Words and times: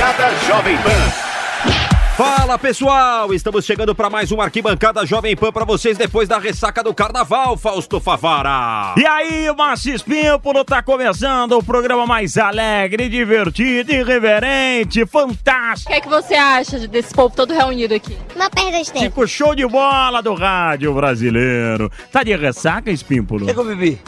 Arquibancada 0.00 0.34
Jovem 0.46 0.76
Pan. 0.78 2.16
Fala 2.16 2.58
pessoal, 2.58 3.34
estamos 3.34 3.66
chegando 3.66 3.94
para 3.94 4.08
mais 4.08 4.32
uma 4.32 4.44
arquibancada 4.44 5.04
Jovem 5.04 5.36
Pan 5.36 5.52
para 5.52 5.66
vocês 5.66 5.98
depois 5.98 6.26
da 6.26 6.38
ressaca 6.38 6.82
do 6.82 6.94
Carnaval, 6.94 7.54
Fausto 7.58 8.00
Favara. 8.00 8.94
E 8.96 9.06
aí, 9.06 9.54
Márcio 9.54 9.94
Espímpolo, 9.94 10.64
tá 10.64 10.82
começando 10.82 11.52
o 11.52 11.62
programa 11.62 12.06
mais 12.06 12.38
alegre, 12.38 13.10
divertido, 13.10 13.92
irreverente, 13.92 15.04
fantástico. 15.04 15.90
O 15.90 15.92
que 15.92 15.98
é 15.98 16.00
que 16.00 16.08
você 16.08 16.34
acha 16.34 16.78
desse 16.88 17.12
povo 17.12 17.36
todo 17.36 17.52
reunido 17.52 17.94
aqui? 17.94 18.16
Uma 18.34 18.48
perda 18.48 18.82
de 18.82 18.90
tempo. 18.90 19.04
Fico 19.04 19.28
show 19.28 19.54
de 19.54 19.66
bola 19.66 20.22
do 20.22 20.32
rádio 20.32 20.94
brasileiro. 20.94 21.92
Tá 22.10 22.22
de 22.22 22.34
ressaca, 22.34 22.90
Espímpolo? 22.90 23.44
O 23.44 23.48
que, 23.48 23.52
que 23.52 23.60
eu 23.60 23.64
bebi? 23.64 24.00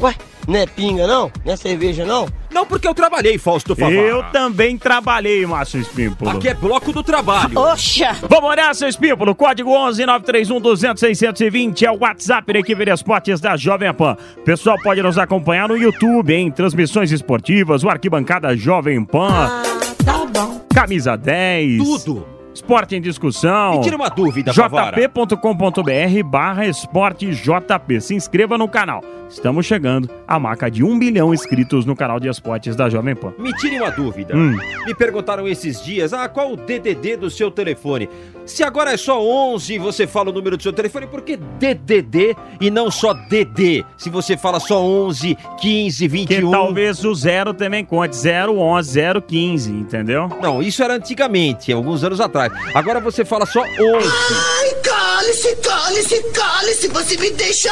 Ué, 0.00 0.14
não 0.46 0.56
é 0.56 0.66
pinga 0.66 1.06
não? 1.06 1.30
Não 1.44 1.52
é 1.52 1.56
cerveja 1.56 2.04
não? 2.04 2.28
Não 2.50 2.64
porque 2.64 2.86
eu 2.86 2.94
trabalhei, 2.94 3.36
Fausto 3.36 3.74
Favara. 3.74 3.96
Eu 3.96 4.22
também 4.24 4.78
trabalhei, 4.78 5.44
Márcio 5.44 5.80
Espímpolo. 5.80 6.30
Aqui 6.30 6.48
é 6.48 6.54
bloco 6.54 6.92
do 6.92 7.02
trabalho. 7.02 7.58
Oxa! 7.58 8.16
Vamos 8.28 8.54
nessa, 8.54 8.88
Espímpolo. 8.88 9.34
Código 9.34 9.70
11 9.70 10.06
931 10.06 10.60
200 10.60 11.00
620 11.00 11.86
é 11.86 11.90
o 11.90 11.98
WhatsApp 11.98 12.52
da 12.52 12.58
equipe 12.58 12.84
de 12.84 12.92
esportes 12.92 13.40
da 13.40 13.56
Jovem 13.56 13.92
Pan. 13.92 14.16
Pessoal 14.44 14.76
pode 14.82 15.02
nos 15.02 15.18
acompanhar 15.18 15.68
no 15.68 15.76
YouTube, 15.76 16.32
em 16.32 16.50
transmissões 16.50 17.10
esportivas, 17.10 17.82
o 17.82 17.88
Arquibancada 17.88 18.56
Jovem 18.56 19.04
Pan. 19.04 19.62
Tá 20.04 20.24
bom. 20.26 20.60
Camisa 20.72 21.16
10. 21.16 21.78
Tudo. 21.78 22.33
Esporte 22.54 22.94
em 22.94 23.00
discussão. 23.00 23.72
Me 23.72 23.80
tira 23.80 23.96
uma 23.96 24.08
dúvida, 24.08 24.52
jp.com.br 24.52 26.22
barra 26.24 26.66
esporte 26.66 27.28
JP. 27.32 28.00
Se 28.00 28.14
inscreva 28.14 28.56
no 28.56 28.68
canal. 28.68 29.02
Estamos 29.28 29.66
chegando 29.66 30.08
à 30.28 30.38
marca 30.38 30.70
de 30.70 30.84
um 30.84 30.96
bilhão 30.96 31.34
inscritos 31.34 31.84
no 31.84 31.96
canal 31.96 32.20
de 32.20 32.28
esportes 32.28 32.76
da 32.76 32.88
Jovem 32.88 33.16
Pan. 33.16 33.32
Me 33.38 33.52
tire 33.54 33.80
uma 33.80 33.90
dúvida. 33.90 34.36
Hum. 34.36 34.56
Me 34.86 34.94
perguntaram 34.94 35.48
esses 35.48 35.82
dias, 35.82 36.12
ah, 36.12 36.28
qual 36.28 36.52
o 36.52 36.56
DDD 36.56 37.16
do 37.16 37.28
seu 37.28 37.50
telefone? 37.50 38.08
Se 38.46 38.62
agora 38.62 38.92
é 38.92 38.96
só 38.96 39.20
11 39.22 39.74
e 39.74 39.78
você 39.78 40.06
fala 40.06 40.30
o 40.30 40.32
número 40.32 40.56
do 40.56 40.62
seu 40.62 40.72
telefone, 40.72 41.06
por 41.06 41.22
que 41.22 41.36
DDD 41.36 42.36
e 42.60 42.70
não 42.70 42.90
só 42.90 43.14
DD? 43.14 43.84
Se 43.96 44.10
você 44.10 44.36
fala 44.36 44.60
só 44.60 44.82
11, 44.82 45.36
15, 45.60 45.98
Que 45.98 46.08
21... 46.08 46.50
talvez 46.50 47.04
o 47.04 47.14
zero 47.14 47.54
também 47.54 47.84
conte. 47.84 48.14
011, 48.16 49.00
015, 49.26 49.70
entendeu? 49.70 50.28
Não, 50.42 50.62
isso 50.62 50.82
era 50.82 50.94
antigamente, 50.94 51.72
alguns 51.72 52.04
anos 52.04 52.20
atrás. 52.20 52.52
Agora 52.74 53.00
você 53.00 53.24
fala 53.24 53.46
só 53.46 53.60
11. 53.60 53.68
Ai, 53.80 54.74
cale-se, 54.82 55.56
cale-se, 55.56 56.22
cale-se, 56.32 56.88
você 56.88 57.16
me 57.16 57.30
deixa. 57.30 57.70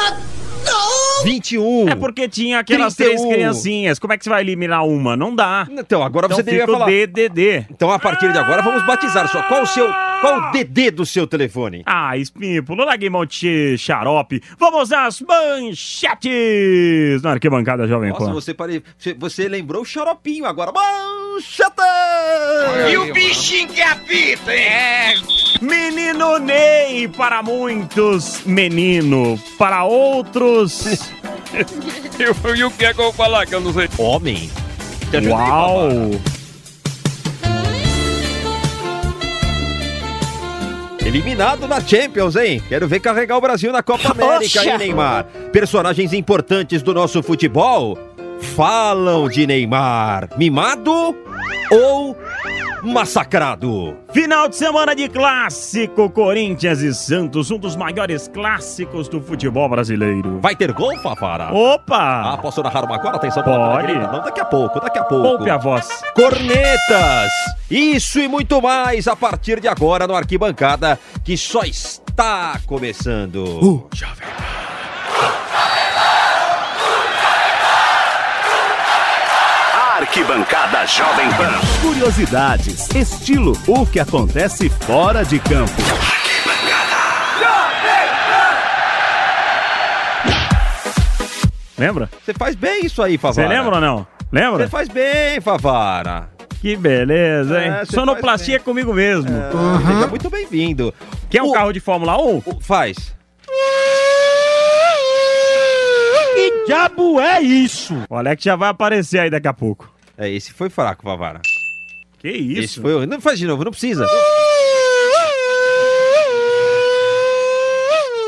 Não! 0.65 1.23
21. 1.23 1.89
É 1.89 1.95
porque 1.95 2.27
tinha 2.27 2.59
aquelas 2.59 2.95
31. 2.95 3.17
três 3.23 3.33
criancinhas. 3.33 3.99
Como 3.99 4.11
é 4.13 4.17
que 4.17 4.23
você 4.23 4.29
vai 4.29 4.41
eliminar 4.41 4.85
uma? 4.85 5.15
Não 5.15 5.33
dá. 5.33 5.67
Então, 5.71 6.03
agora 6.03 6.25
Então 6.25 6.37
você 6.37 6.43
deveria 6.43 6.67
falar. 6.67 6.85
DDD. 6.87 7.65
Então, 7.71 7.91
a 7.91 7.99
partir 7.99 8.31
de 8.31 8.37
agora, 8.37 8.61
vamos 8.61 8.85
batizar 8.85 9.27
só. 9.29 9.41
Qual 9.43 9.63
o 9.63 9.67
seu. 9.67 9.87
Qual 10.21 10.49
o 10.49 10.51
DD 10.51 10.91
do 10.91 11.05
seu 11.05 11.27
telefone? 11.27 11.83
Ah, 11.85 12.11
mão 13.11 13.25
de 13.25 13.77
xarope. 13.77 14.41
Vamos 14.57 14.91
às 14.91 15.21
manchetes 15.21 17.21
na 17.21 17.31
arquibancada 17.31 17.87
Jovem 17.87 18.09
Nossa, 18.11 18.25
Pan. 18.25 18.33
você, 18.33 18.53
pare... 18.53 18.83
você- 19.19 19.47
lembrou 19.49 19.81
o 19.81 19.85
xaropinho 19.85 20.45
agora. 20.45 20.71
Mancheta! 20.71 21.83
E 22.89 22.97
o 22.97 23.13
bichinho 23.13 23.67
que 23.67 23.81
apita, 23.81 24.53
hein? 24.53 25.21
Menino 25.61 26.39
Ney 26.39 27.07
para 27.07 27.41
muitos, 27.41 28.41
menino. 28.45 29.39
Para 29.57 29.83
outros, 29.85 30.52
E 32.19 32.63
o 32.63 32.71
que 32.71 32.85
é 32.85 32.93
que 32.93 32.99
eu 32.99 33.05
vou 33.05 33.13
falar 33.13 33.45
que 33.45 33.55
eu 33.55 33.61
não 33.61 33.73
sei? 33.73 33.89
Homem. 33.97 34.51
Ajudei, 35.11 35.29
uau. 35.29 36.11
Eliminado 41.05 41.67
na 41.67 41.81
Champions, 41.81 42.35
hein? 42.35 42.61
Quero 42.69 42.87
ver 42.87 42.99
carregar 42.99 43.37
o 43.37 43.41
Brasil 43.41 43.71
na 43.71 43.83
Copa 43.83 44.11
América, 44.11 44.63
hein, 44.63 44.77
Neymar? 44.77 45.25
Personagens 45.51 46.13
importantes 46.13 46.81
do 46.81 46.93
nosso 46.93 47.21
futebol 47.21 47.97
falam 48.55 49.27
de 49.27 49.45
Neymar. 49.45 50.29
Mimado 50.37 51.15
ou 51.71 52.17
massacrado? 52.83 53.97
Final 54.11 54.47
de 54.49 54.55
semana 54.55 54.95
de 54.95 55.07
clássico, 55.07 56.09
Corinthians 56.09 56.81
e 56.81 56.93
Santos, 56.93 57.49
um 57.49 57.57
dos 57.57 57.75
maiores 57.75 58.27
clássicos 58.27 59.07
do 59.07 59.21
futebol 59.21 59.67
brasileiro. 59.69 60.39
Vai 60.41 60.55
ter 60.55 60.71
gol, 60.73 60.97
Fafara? 60.99 61.45
Ah, 61.45 61.53
Opa! 61.53 62.37
posso 62.41 62.61
narrar 62.61 62.83
uma 62.85 62.95
agora? 62.95 63.15
Atenção, 63.15 63.43
Pode. 63.43 63.93
Não, 63.93 64.23
daqui 64.23 64.41
a 64.41 64.45
pouco, 64.45 64.79
daqui 64.79 64.99
a 64.99 65.03
pouco. 65.03 65.37
Poupe 65.37 65.49
a 65.49 65.57
voz. 65.57 65.87
Cornetas! 66.13 67.31
Isso 67.69 68.19
e 68.19 68.27
muito 68.27 68.61
mais 68.61 69.07
a 69.07 69.15
partir 69.15 69.59
de 69.59 69.67
agora 69.67 70.05
no 70.05 70.15
Arquibancada, 70.15 70.99
que 71.23 71.37
só 71.37 71.63
está 71.63 72.59
começando. 72.67 73.37
Uh, 73.43 73.87
Jovem 73.93 74.42
Arquibancada 80.07 80.85
Jovem 80.85 81.29
Pan. 81.37 81.61
Curiosidades, 81.81 82.89
estilo, 82.93 83.53
o 83.65 83.85
que 83.85 84.01
acontece 84.01 84.67
fora 84.69 85.23
de 85.23 85.39
campo. 85.39 85.71
Lembra? 91.77 92.09
Você 92.23 92.33
faz 92.33 92.55
bem 92.55 92.85
isso 92.85 93.01
aí, 93.01 93.13
Você 93.17 93.21
Favara. 93.41 93.47
lembra 93.47 93.75
ou 93.75 93.81
não? 93.81 94.07
Lembra? 94.31 94.63
Você 94.63 94.69
faz 94.69 94.89
bem, 94.89 95.41
Favara. 95.41 96.29
Que 96.61 96.75
beleza, 96.75 97.61
hein? 97.61 97.71
É, 97.71 97.85
você 97.85 97.93
Sonoplastia 97.95 98.59
comigo 98.59 98.93
mesmo. 98.93 99.29
Seja 99.87 100.07
muito 100.07 100.29
bem-vindo. 100.29 100.93
Quer 101.29 101.41
um 101.43 101.49
O- 101.49 101.53
carro 101.53 101.73
de 101.73 101.79
Fórmula 101.79 102.17
1? 102.17 102.37
o- 102.45 102.59
Faz. 102.61 103.13
Que 106.35 106.65
diabo 106.65 107.19
é 107.19 107.41
isso? 107.41 107.95
O 108.09 108.15
Alex 108.15 108.43
já 108.43 108.55
vai 108.55 108.69
aparecer 108.69 109.19
aí 109.19 109.29
daqui 109.29 109.47
a 109.47 109.53
pouco. 109.53 109.92
É, 110.23 110.29
esse 110.29 110.53
foi 110.53 110.69
fraco, 110.69 111.03
Favara. 111.03 111.41
Que 112.19 112.29
Esse 112.29 112.63
isso? 112.63 112.81
foi. 112.81 113.05
Não 113.05 113.19
faz 113.19 113.37
de 113.37 113.45
novo, 113.45 113.65
não 113.65 113.71
precisa. 113.71 114.07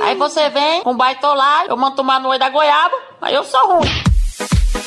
Aí 0.02 0.16
você 0.18 0.50
vem 0.50 0.84
com 0.84 0.96
baitolado, 0.96 1.70
eu 1.70 1.78
mando 1.78 1.96
tomar 1.96 2.20
no 2.20 2.28
olho 2.28 2.40
da 2.40 2.50
goiaba, 2.50 2.96
aí 3.22 3.34
eu 3.34 3.46
sou 3.46 3.78
ruim. 3.78 3.90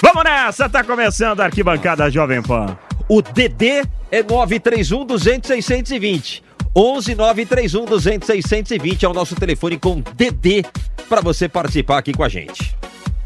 Vamos 0.02 0.22
nessa, 0.22 0.68
tá 0.68 0.84
começando 0.84 1.40
a 1.40 1.46
arquibancada 1.46 2.10
Jovem 2.10 2.42
Pan. 2.42 2.78
O 3.08 3.22
DD 3.22 3.84
é 4.10 4.22
931 4.22 5.06
200 5.06 5.48
620. 5.48 6.44
11 6.76 7.14
931 7.14 7.84
200 7.86 8.26
620 8.26 9.02
é 9.04 9.08
o 9.08 9.14
nosso 9.14 9.34
telefone 9.34 9.78
com 9.78 10.02
DD 10.14 10.62
para 11.08 11.22
você 11.22 11.48
participar 11.48 11.98
aqui 11.98 12.12
com 12.12 12.22
a 12.22 12.28
gente. 12.28 12.76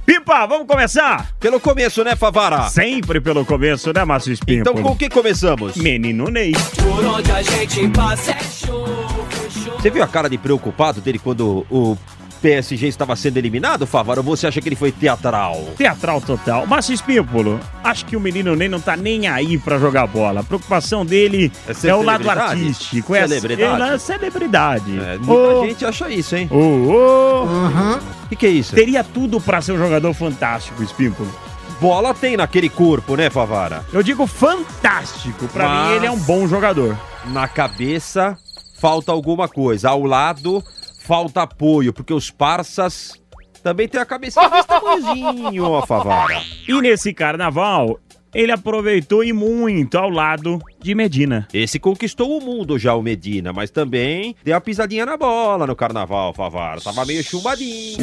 Pipa, 0.05 0.47
vamos 0.47 0.67
começar? 0.67 1.33
Pelo 1.39 1.61
começo, 1.61 2.03
né, 2.03 2.17
Favara? 2.17 2.69
Sempre 2.69 3.21
pelo 3.21 3.45
começo, 3.45 3.93
né, 3.93 4.05
Márcio 4.05 4.33
Espinho? 4.33 4.61
Então 4.61 4.75
com 4.75 4.91
o 4.91 4.97
que 4.97 5.09
começamos? 5.09 5.77
Menino 5.77 6.29
Ney. 6.29 6.53
Você 9.79 9.91
viu 9.91 10.03
a 10.03 10.09
cara 10.09 10.29
de 10.29 10.39
preocupado 10.39 11.01
dele 11.01 11.19
quando 11.21 11.65
o 11.71 11.97
PSG 12.43 12.89
estava 12.89 13.15
sendo 13.15 13.37
eliminado, 13.37 13.87
Favara? 13.87 14.21
Ou 14.21 14.25
você 14.27 14.47
acha 14.49 14.61
que 14.61 14.69
ele 14.69 14.77
foi 14.77 14.91
teatral? 14.91 15.65
Teatral 15.77 16.21
total. 16.21 16.67
Márcio 16.67 16.93
Espímpolo, 16.93 17.61
acho 17.85 18.05
que 18.05 18.17
o 18.17 18.21
menino 18.21 18.57
Ney 18.57 18.69
não 18.69 18.81
tá 18.81 18.97
nem 18.97 19.29
aí 19.29 19.57
pra 19.59 19.79
jogar 19.79 20.07
bola. 20.09 20.41
A 20.41 20.45
preocupação 20.45 21.07
dele 21.07 21.51
É 21.69 21.89
é, 21.89 21.95
o 21.95 22.03
lado 22.03 22.29
artístico. 22.29 23.15
É 23.15 23.27
Celebridade? 23.29 23.83
Ele 23.83 23.95
é 23.95 23.99
celebridade. 23.99 24.99
É, 24.99 25.17
muita 25.19 25.33
Ô, 25.33 25.65
gente 25.67 25.85
acha 25.85 26.11
isso, 26.11 26.35
hein? 26.37 26.49
ô, 26.51 26.57
ô. 26.57 27.45
O 28.25 28.29
que, 28.29 28.37
que 28.37 28.47
é 28.47 28.51
isso? 28.51 28.75
Teria 28.75 29.05
tudo 29.05 29.41
pra 29.41 29.61
ser 29.61 29.73
um 29.73 29.79
jogador 29.79 30.13
fantástico, 30.13 30.83
Espímpolo. 30.83 31.31
Bola 31.81 32.13
tem 32.15 32.37
naquele 32.37 32.69
corpo, 32.69 33.17
né, 33.17 33.29
Favara? 33.31 33.85
Eu 33.93 34.03
digo 34.03 34.27
fantástico. 34.27 35.47
Pra 35.49 35.69
Mas- 35.69 35.89
mim, 35.91 35.95
ele 35.97 36.07
é 36.07 36.11
um 36.11 36.19
bom 36.19 36.47
jogador. 36.49 36.97
Na 37.27 37.47
cabeça 37.49 38.37
falta 38.81 39.13
alguma 39.13 39.49
coisa. 39.49 39.91
Ao 39.91 40.03
lado 40.05 40.63
falta 41.03 41.43
apoio, 41.43 41.93
porque 41.93 42.13
os 42.13 42.31
parças 42.31 43.21
também 43.63 43.89
tem 43.89 44.01
a 44.01 44.05
cabecinha 44.05 44.49
desse 44.49 44.67
tamanhozinho, 44.67 45.65
ó, 45.65 45.85
Favara. 45.87 46.43
E 46.67 46.81
nesse 46.81 47.13
carnaval, 47.13 47.99
ele 48.35 48.53
aproveitou 48.53 49.23
e 49.23 49.33
muito 49.33 49.99
ao 49.99 50.09
lado 50.09 50.59
de 50.81 50.95
Medina. 50.95 51.47
Esse 51.53 51.79
conquistou 51.79 52.39
o 52.39 52.41
mundo 52.41 52.79
já, 52.79 52.95
o 52.95 53.03
Medina, 53.03 53.53
mas 53.53 53.71
também 53.71 54.35
deu 54.45 54.55
uma 54.55 54.61
pisadinha 54.61 55.05
na 55.05 55.17
bola 55.17 55.67
no 55.67 55.77
carnaval, 55.77 56.33
Favara. 56.33 56.81
Tava 56.81 57.05
meio 57.05 57.23
chumbadinho. 57.23 58.01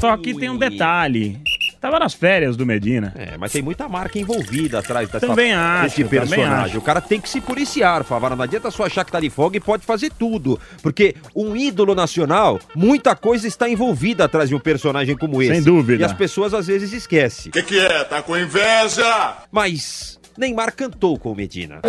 Só 0.00 0.16
que 0.16 0.34
tem 0.34 0.50
um 0.50 0.56
detalhe. 0.56 1.40
Tava 1.84 1.98
nas 1.98 2.14
férias 2.14 2.56
do 2.56 2.64
Medina. 2.64 3.12
É, 3.14 3.36
mas 3.36 3.52
tem 3.52 3.60
muita 3.60 3.86
marca 3.86 4.18
envolvida 4.18 4.78
atrás 4.78 5.06
dessa, 5.06 5.26
Também 5.26 5.52
acho, 5.52 5.82
desse 5.82 6.04
também 6.04 6.20
personagem. 6.20 6.64
acho. 6.64 6.78
O 6.78 6.80
cara 6.80 6.98
tem 6.98 7.20
que 7.20 7.28
se 7.28 7.42
policiar, 7.42 8.02
Favara. 8.04 8.34
Não 8.34 8.42
adianta 8.42 8.70
só 8.70 8.86
achar 8.86 9.04
que 9.04 9.12
tá 9.12 9.20
de 9.20 9.28
folga 9.28 9.58
e 9.58 9.60
pode 9.60 9.84
fazer 9.84 10.10
tudo. 10.18 10.58
Porque 10.82 11.14
um 11.36 11.54
ídolo 11.54 11.94
nacional, 11.94 12.58
muita 12.74 13.14
coisa 13.14 13.46
está 13.46 13.68
envolvida 13.68 14.24
atrás 14.24 14.48
de 14.48 14.54
um 14.54 14.58
personagem 14.58 15.14
como 15.14 15.42
esse. 15.42 15.56
Sem 15.56 15.62
dúvida. 15.62 16.00
E 16.00 16.06
as 16.06 16.14
pessoas 16.14 16.54
às 16.54 16.68
vezes 16.68 16.90
esquecem. 16.90 17.52
Que 17.52 17.62
que 17.62 17.78
é? 17.78 18.02
Tá 18.04 18.22
com 18.22 18.34
inveja? 18.34 19.36
Mas 19.52 20.18
Neymar 20.38 20.74
cantou 20.74 21.18
com 21.18 21.34
Medina. 21.34 21.82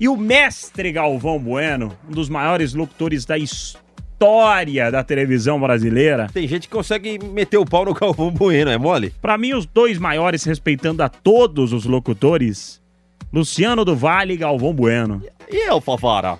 E 0.00 0.08
o 0.08 0.16
mestre 0.16 0.92
Galvão 0.92 1.38
Bueno, 1.38 1.92
um 2.08 2.12
dos 2.12 2.28
maiores 2.28 2.72
locutores 2.72 3.24
da 3.24 3.36
história 3.36 4.90
da 4.90 5.02
televisão 5.02 5.58
brasileira. 5.60 6.28
Tem 6.32 6.46
gente 6.46 6.68
que 6.68 6.74
consegue 6.74 7.18
meter 7.18 7.58
o 7.58 7.64
pau 7.64 7.84
no 7.84 7.94
Galvão 7.94 8.30
Bueno, 8.30 8.70
é 8.70 8.78
mole? 8.78 9.12
Pra 9.20 9.36
mim, 9.36 9.54
os 9.54 9.66
dois 9.66 9.98
maiores, 9.98 10.44
respeitando 10.44 11.02
a 11.02 11.08
todos 11.08 11.72
os 11.72 11.84
locutores, 11.84 12.80
Luciano 13.32 13.84
do 13.84 13.96
Vale 13.96 14.34
e 14.34 14.36
Galvão 14.36 14.72
Bueno. 14.72 15.20
E 15.50 15.68
eu, 15.68 15.80
Favara? 15.80 16.36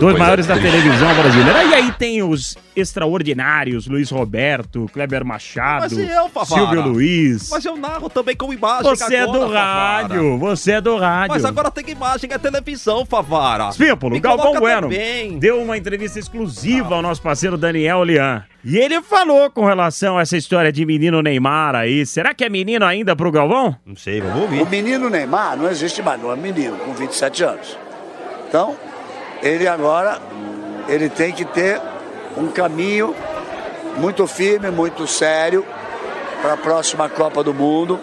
Dois 0.00 0.18
maiores 0.18 0.46
da 0.46 0.54
televisão 0.54 1.14
brasileira. 1.14 1.64
E 1.64 1.74
aí 1.74 1.92
tem 1.92 2.22
os 2.22 2.56
extraordinários, 2.76 3.86
Luiz 3.86 4.10
Roberto, 4.10 4.86
Kleber 4.92 5.24
Machado, 5.24 5.82
Mas 5.82 5.92
e 5.92 6.02
eu, 6.02 6.28
Favara? 6.28 6.60
Silvio 6.60 6.82
Luiz. 6.82 7.48
Mas 7.50 7.64
eu 7.64 7.76
narro 7.76 8.10
também 8.10 8.36
com 8.36 8.52
imagem. 8.52 8.82
Você 8.84 9.14
é 9.14 9.22
agora, 9.22 9.38
do 9.38 9.46
Favara. 9.46 10.02
rádio, 10.02 10.38
você 10.38 10.72
é 10.72 10.80
do 10.80 10.96
rádio. 10.96 11.34
Mas 11.34 11.44
agora 11.44 11.70
tem 11.70 11.88
imagem, 11.90 12.30
é 12.32 12.38
televisão, 12.38 13.06
Favara. 13.06 13.70
Me 13.78 14.20
Galvão 14.20 14.54
Bueno 14.60 14.82
também. 14.88 15.38
deu 15.38 15.60
uma 15.62 15.78
entrevista 15.78 16.18
exclusiva 16.18 16.94
ao 16.94 17.02
nosso 17.02 17.22
parceiro 17.22 17.56
Daniel 17.56 18.04
Lian. 18.04 18.44
E 18.62 18.76
ele 18.76 19.00
falou 19.00 19.50
com 19.50 19.64
relação 19.64 20.18
a 20.18 20.22
essa 20.22 20.36
história 20.36 20.70
de 20.70 20.84
menino 20.84 21.22
Neymar 21.22 21.74
aí. 21.74 22.04
Será 22.04 22.34
que 22.34 22.44
é 22.44 22.48
menino 22.50 22.84
ainda 22.84 23.16
pro 23.16 23.30
Galvão? 23.32 23.74
Não 23.86 23.96
sei, 23.96 24.20
vamos 24.20 24.42
ouvir. 24.42 24.60
O 24.62 24.66
menino 24.66 25.08
Neymar 25.08 25.56
não 25.56 25.68
existe 25.68 26.02
mais, 26.02 26.20
não 26.22 26.30
é 26.30 26.36
menino, 26.36 26.76
com 26.76 26.92
27 26.92 27.42
anos. 27.42 27.78
Então, 28.50 28.76
ele 29.40 29.68
agora, 29.68 30.20
ele 30.88 31.08
tem 31.08 31.32
que 31.32 31.44
ter 31.44 31.80
um 32.36 32.48
caminho 32.48 33.14
muito 33.96 34.26
firme, 34.26 34.72
muito 34.72 35.06
sério 35.06 35.64
para 36.42 36.54
a 36.54 36.56
próxima 36.56 37.08
Copa 37.08 37.44
do 37.44 37.54
Mundo, 37.54 38.00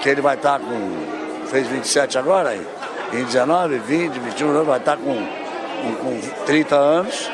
que 0.00 0.08
ele 0.08 0.20
vai 0.20 0.36
estar 0.36 0.60
com, 0.60 1.46
fez 1.48 1.66
27 1.66 2.18
agora, 2.18 2.50
aí, 2.50 2.64
em 3.12 3.24
19, 3.24 3.78
20, 3.78 4.20
21, 4.20 4.62
vai 4.62 4.78
estar 4.78 4.96
com, 4.96 5.12
com, 5.16 5.94
com 5.96 6.44
30 6.46 6.76
anos. 6.76 7.28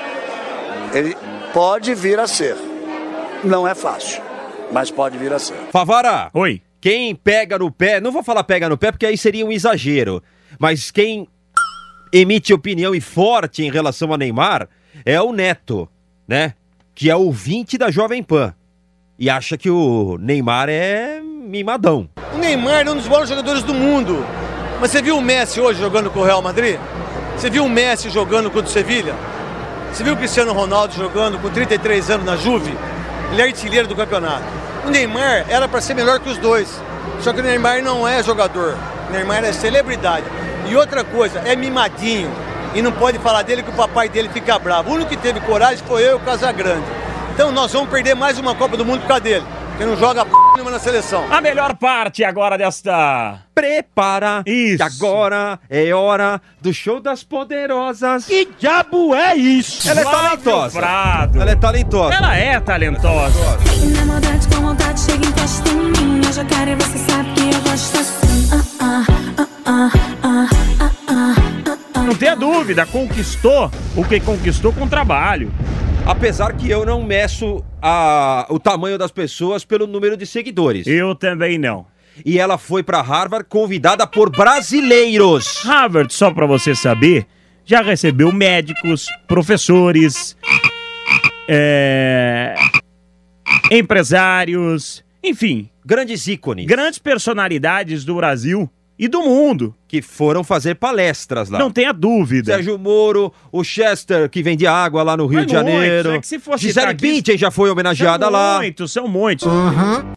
Ele 0.94 1.14
pode 1.52 1.94
vir 1.94 2.18
a 2.18 2.26
ser. 2.26 2.56
Não 3.44 3.68
é 3.68 3.74
fácil, 3.74 4.22
mas 4.72 4.90
pode 4.90 5.18
vir 5.18 5.30
a 5.34 5.38
ser. 5.38 5.58
Favara. 5.70 6.30
Oi. 6.32 6.62
Quem 6.80 7.14
pega 7.14 7.58
no 7.58 7.70
pé, 7.70 8.00
não 8.00 8.10
vou 8.10 8.22
falar 8.22 8.44
pega 8.44 8.66
no 8.66 8.78
pé 8.78 8.90
porque 8.90 9.04
aí 9.04 9.18
seria 9.18 9.44
um 9.44 9.52
exagero, 9.52 10.22
mas 10.58 10.90
quem 10.90 11.28
emite 12.12 12.52
opinião 12.52 12.94
e 12.94 13.00
forte 13.00 13.62
em 13.62 13.70
relação 13.70 14.12
a 14.12 14.18
Neymar 14.18 14.68
é 15.04 15.20
o 15.20 15.32
Neto, 15.32 15.88
né? 16.26 16.54
Que 16.94 17.10
é 17.10 17.16
ouvinte 17.16 17.78
da 17.78 17.90
Jovem 17.90 18.22
Pan. 18.22 18.54
E 19.18 19.28
acha 19.28 19.56
que 19.56 19.70
o 19.70 20.16
Neymar 20.20 20.68
é 20.68 21.20
mimadão. 21.20 22.08
O 22.34 22.38
Neymar 22.38 22.86
é 22.86 22.90
um 22.90 22.96
dos 22.96 23.08
maiores 23.08 23.28
jogadores 23.28 23.62
do 23.62 23.74
mundo. 23.74 24.24
Mas 24.80 24.90
você 24.90 25.02
viu 25.02 25.16
o 25.16 25.20
Messi 25.20 25.60
hoje 25.60 25.80
jogando 25.80 26.10
com 26.10 26.20
o 26.20 26.24
Real 26.24 26.40
Madrid? 26.40 26.78
Você 27.36 27.50
viu 27.50 27.64
o 27.64 27.68
Messi 27.68 28.10
jogando 28.10 28.50
contra 28.50 28.68
o 28.68 28.72
Sevilha? 28.72 29.14
Você 29.92 30.04
viu 30.04 30.14
o 30.14 30.16
Cristiano 30.16 30.52
Ronaldo 30.52 30.94
jogando 30.94 31.38
com 31.38 31.48
33 31.48 32.10
anos 32.10 32.26
na 32.26 32.36
Juve? 32.36 32.72
Ele 33.32 33.42
é 33.42 33.44
artilheiro 33.44 33.88
do 33.88 33.96
campeonato. 33.96 34.44
O 34.86 34.90
Neymar 34.90 35.46
era 35.48 35.66
para 35.66 35.80
ser 35.80 35.94
melhor 35.94 36.20
que 36.20 36.28
os 36.28 36.38
dois. 36.38 36.80
Só 37.20 37.32
que 37.32 37.40
o 37.40 37.42
Neymar 37.42 37.82
não 37.82 38.06
é 38.06 38.22
jogador. 38.22 38.76
O 39.08 39.12
Neymar 39.12 39.44
é 39.44 39.52
celebridade. 39.52 40.26
E 40.68 40.76
outra 40.76 41.02
coisa, 41.02 41.40
é 41.40 41.56
mimadinho. 41.56 42.30
E 42.74 42.82
não 42.82 42.92
pode 42.92 43.18
falar 43.18 43.42
dele 43.42 43.62
que 43.62 43.70
o 43.70 43.74
papai 43.74 44.08
dele 44.08 44.28
fica 44.28 44.58
bravo. 44.58 44.90
O 44.90 44.94
único 44.94 45.10
que 45.10 45.16
teve 45.16 45.40
coragem 45.40 45.82
foi 45.86 46.04
eu 46.04 46.12
e 46.12 46.14
o 46.14 46.20
Casagrande. 46.20 46.84
Então 47.32 47.50
nós 47.50 47.72
vamos 47.72 47.88
perder 47.88 48.14
mais 48.14 48.38
uma 48.38 48.54
Copa 48.54 48.76
do 48.76 48.84
Mundo 48.84 49.00
por 49.00 49.08
causa 49.08 49.22
dele. 49.22 49.44
Porque 49.70 49.84
não 49.84 49.96
joga 49.96 50.24
p 50.24 50.32
nenhuma 50.54 50.72
na 50.72 50.78
seleção. 50.80 51.24
A 51.30 51.40
melhor 51.40 51.76
parte 51.76 52.24
agora 52.24 52.58
desta. 52.58 53.38
Prepara, 53.54 54.42
Isso. 54.44 54.76
que 54.76 54.82
agora 54.82 55.58
é 55.70 55.94
hora 55.94 56.40
do 56.60 56.74
show 56.74 56.98
das 57.00 57.22
poderosas. 57.22 58.26
Que 58.26 58.48
diabo 58.58 59.14
é 59.14 59.36
isso? 59.36 59.88
Ela 59.88 60.00
é 60.00 60.02
Flávio 60.02 60.28
talentosa. 60.30 60.78
Prado. 60.80 61.40
Ela 61.40 61.50
é 61.52 61.56
talentosa. 61.56 62.14
Ela 62.14 62.36
é 62.36 62.60
talentosa. 62.60 63.58
Na 63.96 64.04
maldade 64.04 64.48
com 64.48 64.60
vontade, 64.60 65.00
chega 65.00 65.26
encosta 65.26 65.68
em 65.70 65.76
mim. 65.76 66.20
Eu 66.26 66.32
já 66.32 66.44
quero 66.44 66.70
e 66.72 66.74
você 66.74 66.98
sabe 66.98 67.32
que 67.34 67.54
eu 67.54 67.60
gosto 67.62 67.98
assim. 67.98 68.48
Ah, 68.52 68.64
ah, 68.80 69.06
ah, 69.38 69.46
ah, 69.66 70.17
tenha 72.18 72.34
dúvida, 72.34 72.84
conquistou 72.86 73.70
o 73.96 74.04
que 74.04 74.20
conquistou 74.20 74.72
com 74.72 74.88
trabalho. 74.88 75.52
Apesar 76.06 76.52
que 76.54 76.70
eu 76.70 76.84
não 76.86 77.02
meço 77.02 77.64
a- 77.82 78.46
o 78.48 78.58
tamanho 78.58 78.96
das 78.98 79.10
pessoas 79.10 79.64
pelo 79.64 79.86
número 79.86 80.16
de 80.16 80.24
seguidores. 80.26 80.86
Eu 80.86 81.14
também 81.14 81.58
não. 81.58 81.86
E 82.24 82.38
ela 82.38 82.58
foi 82.58 82.82
pra 82.82 83.00
Harvard 83.02 83.46
convidada 83.48 84.06
por 84.06 84.30
brasileiros. 84.30 85.62
Harvard, 85.64 86.12
só 86.12 86.30
pra 86.32 86.46
você 86.46 86.74
saber, 86.74 87.26
já 87.64 87.80
recebeu 87.82 88.32
médicos, 88.32 89.06
professores, 89.28 90.36
é, 91.48 92.54
empresários, 93.70 95.04
enfim, 95.22 95.68
Grandes 95.84 96.26
ícones 96.26 96.66
grandes 96.66 96.98
personalidades 96.98 98.04
do 98.04 98.14
Brasil 98.16 98.68
e 98.98 99.06
do 99.08 99.22
mundo. 99.22 99.74
que 99.86 100.02
foram 100.02 100.42
fazer 100.44 100.74
palestras 100.74 101.48
lá. 101.48 101.58
Não 101.58 101.70
tenha 101.70 101.92
dúvida. 101.92 102.52
Sérgio 102.54 102.78
Moro, 102.78 103.32
o 103.50 103.64
Chester, 103.64 104.28
que 104.28 104.42
vende 104.42 104.66
água 104.66 105.02
lá 105.02 105.16
no 105.16 105.26
Rio 105.26 105.38
Mas 105.38 105.46
de 105.46 105.52
Janeiro. 105.52 106.10
muitos, 106.10 106.12
é 106.12 106.20
que 106.20 106.26
se 106.26 106.38
fosse 106.38 106.64
Gisele 106.66 106.86
aqui- 106.88 107.06
Bündchen 107.12 107.38
já 107.38 107.50
foi 107.50 107.70
homenageada 107.70 108.24
são 108.26 108.32
lá. 108.32 108.58
muitos, 108.58 108.92
são 108.92 109.08
muitos. 109.08 109.48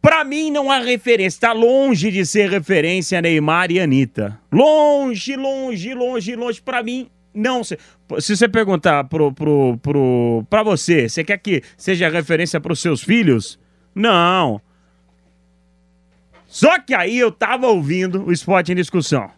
Pra 0.01 0.23
mim 0.25 0.51
não 0.51 0.69
há 0.69 0.79
referência, 0.79 1.39
tá 1.39 1.53
longe 1.53 2.11
de 2.11 2.25
ser 2.25 2.49
referência 2.49 3.17
a 3.19 3.21
Neymar 3.21 3.71
e 3.71 3.79
Anitta. 3.79 4.37
Longe, 4.51 5.35
longe, 5.37 5.93
longe, 5.93 6.35
longe. 6.35 6.61
Pra 6.61 6.83
mim, 6.83 7.07
não. 7.33 7.63
Se, 7.63 7.77
se 8.19 8.35
você 8.35 8.49
perguntar 8.49 9.05
pro, 9.05 9.31
pro, 9.31 9.77
pro, 9.81 10.43
pra 10.49 10.63
você, 10.63 11.07
você 11.07 11.23
quer 11.23 11.37
que 11.37 11.61
seja 11.77 12.09
referência 12.09 12.59
pros 12.59 12.79
seus 12.81 13.01
filhos? 13.01 13.57
Não. 13.95 14.59
Só 16.51 16.77
que 16.81 16.93
aí 16.93 17.17
eu 17.17 17.31
tava 17.31 17.67
ouvindo 17.67 18.25
o 18.25 18.31
spot 18.33 18.67
em 18.67 18.75
discussão. 18.75 19.31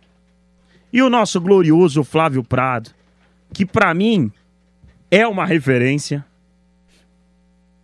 E 0.91 0.99
o 0.99 1.11
nosso 1.11 1.39
glorioso 1.39 2.03
Flávio 2.03 2.43
Prado, 2.43 2.89
que 3.53 3.67
pra 3.67 3.93
mim 3.93 4.31
é 5.11 5.27
uma 5.27 5.45
referência, 5.45 6.25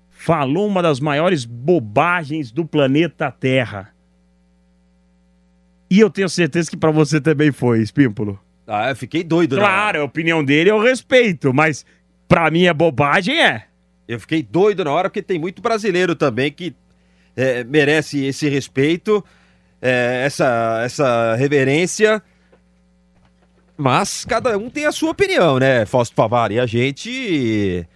falou 0.09 0.65
uma 0.65 0.81
das 0.81 0.99
maiores 0.99 1.45
bobagens 1.45 2.51
do 2.51 2.65
planeta 2.65 3.31
Terra. 3.31 3.93
E 5.91 5.99
eu 5.99 6.09
tenho 6.09 6.27
certeza 6.27 6.67
que 6.67 6.75
pra 6.75 6.89
você 6.89 7.21
também 7.21 7.51
foi, 7.51 7.83
Espímpolo. 7.83 8.39
Ah, 8.65 8.89
eu 8.89 8.95
fiquei 8.95 9.23
doido, 9.23 9.57
né? 9.57 9.61
Claro, 9.61 10.01
a 10.01 10.05
opinião 10.05 10.43
dele 10.43 10.71
eu 10.71 10.79
respeito, 10.79 11.53
mas 11.53 11.85
pra 12.27 12.49
mim 12.49 12.65
é 12.65 12.73
bobagem, 12.73 13.39
é. 13.39 13.67
Eu 14.07 14.19
fiquei 14.19 14.41
doido 14.41 14.83
na 14.83 14.91
hora 14.91 15.07
porque 15.07 15.21
tem 15.21 15.37
muito 15.37 15.61
brasileiro 15.61 16.15
também 16.15 16.51
que 16.51 16.75
é, 17.39 17.63
merece 17.63 18.25
esse 18.25 18.49
respeito, 18.49 19.23
é, 19.81 20.23
essa, 20.25 20.81
essa 20.83 21.35
reverência. 21.35 22.21
Mas 23.77 24.25
cada 24.25 24.57
um 24.57 24.69
tem 24.69 24.85
a 24.85 24.91
sua 24.91 25.11
opinião, 25.11 25.57
né, 25.57 25.85
Fausto 25.85 26.13
Favari? 26.13 26.59
A 26.59 26.65
gente 26.65 27.87